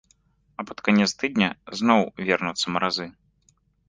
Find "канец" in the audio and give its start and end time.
0.87-1.09